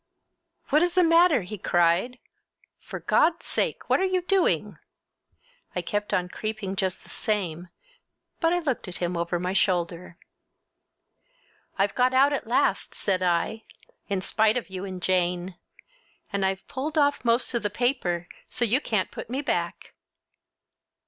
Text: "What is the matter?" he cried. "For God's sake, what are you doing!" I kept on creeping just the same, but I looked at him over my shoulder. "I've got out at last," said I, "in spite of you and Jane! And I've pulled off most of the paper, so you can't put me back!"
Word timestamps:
"What 0.69 0.81
is 0.81 0.95
the 0.95 1.03
matter?" 1.03 1.43
he 1.43 1.59
cried. 1.59 2.17
"For 2.79 2.99
God's 3.01 3.45
sake, 3.45 3.87
what 3.87 3.99
are 3.99 4.03
you 4.03 4.23
doing!" 4.23 4.79
I 5.75 5.83
kept 5.83 6.11
on 6.11 6.27
creeping 6.27 6.75
just 6.75 7.03
the 7.03 7.09
same, 7.09 7.69
but 8.39 8.51
I 8.51 8.57
looked 8.57 8.87
at 8.87 8.97
him 8.97 9.15
over 9.15 9.39
my 9.39 9.53
shoulder. 9.53 10.17
"I've 11.77 11.93
got 11.93 12.15
out 12.15 12.33
at 12.33 12.47
last," 12.47 12.95
said 12.95 13.21
I, 13.21 13.63
"in 14.09 14.21
spite 14.21 14.57
of 14.57 14.71
you 14.71 14.85
and 14.85 15.03
Jane! 15.03 15.55
And 16.33 16.43
I've 16.47 16.67
pulled 16.67 16.97
off 16.97 17.23
most 17.23 17.53
of 17.53 17.61
the 17.61 17.69
paper, 17.69 18.27
so 18.49 18.65
you 18.65 18.81
can't 18.81 19.11
put 19.11 19.29
me 19.29 19.43
back!" 19.43 19.93